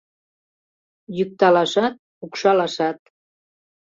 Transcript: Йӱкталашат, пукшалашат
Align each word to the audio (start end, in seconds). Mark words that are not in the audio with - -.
Йӱкталашат, 1.17 1.93
пукшалашат 2.17 2.99